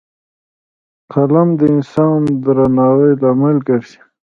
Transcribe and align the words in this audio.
قلم 1.13 1.47
د 1.59 1.61
انسان 1.73 2.19
د 2.27 2.31
درناوي 2.45 3.11
لامل 3.21 3.57
ګرځي 3.67 3.99